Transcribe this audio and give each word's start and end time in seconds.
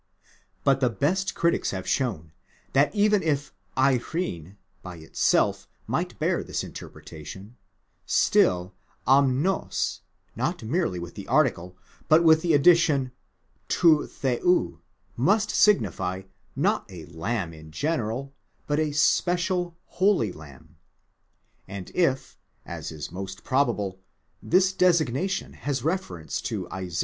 But 0.63 0.79
the 0.79 0.89
best 0.89 1.35
critics 1.35 1.69
have 1.69 1.87
shown 1.87 2.31
that 2.73 2.95
even 2.95 3.21
if 3.21 3.53
αἴρειν 3.77 4.55
by 4.81 4.95
itself 4.95 5.67
might 5.85 6.17
bear 6.17 6.43
this 6.43 6.63
interpreta 6.63 7.23
tion, 7.23 7.55
still 8.07 8.73
ἀμνὸς, 9.07 9.99
not 10.35 10.63
merely 10.63 10.97
with 10.97 11.13
the 11.13 11.27
article 11.27 11.77
but 12.09 12.23
with 12.23 12.41
the 12.41 12.55
addition 12.55 13.11
rod 13.83 14.09
Θεοῦ, 14.09 14.79
must 15.17 15.51
signify, 15.51 16.23
not 16.55 16.91
a 16.91 17.05
lamb 17.05 17.53
in 17.53 17.69
general, 17.71 18.33
but 18.65 18.79
a 18.79 18.93
special, 18.93 19.77
holy 19.85 20.31
Lamb; 20.31 20.77
and 21.67 21.91
if, 21.93 22.39
as 22.65 22.91
is 22.91 23.11
most 23.11 23.43
probable, 23.43 23.99
this 24.41 24.73
designation 24.73 25.53
has 25.53 25.83
reference 25.83 26.41
to 26.41 26.67
Isa. 26.75 26.99